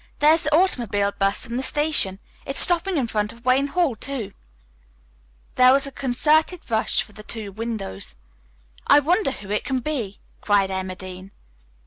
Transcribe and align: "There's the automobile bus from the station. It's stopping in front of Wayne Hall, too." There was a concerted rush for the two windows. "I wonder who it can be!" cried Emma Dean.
"There's 0.17 0.45
the 0.45 0.55
automobile 0.55 1.11
bus 1.11 1.45
from 1.45 1.57
the 1.57 1.61
station. 1.61 2.17
It's 2.43 2.59
stopping 2.59 2.97
in 2.97 3.05
front 3.05 3.31
of 3.31 3.45
Wayne 3.45 3.67
Hall, 3.67 3.95
too." 3.95 4.31
There 5.53 5.73
was 5.73 5.85
a 5.85 5.91
concerted 5.91 6.71
rush 6.71 7.03
for 7.03 7.11
the 7.13 7.21
two 7.21 7.51
windows. 7.51 8.15
"I 8.87 8.97
wonder 8.99 9.29
who 9.29 9.51
it 9.51 9.63
can 9.63 9.77
be!" 9.77 10.19
cried 10.41 10.71
Emma 10.71 10.95
Dean. 10.95 11.29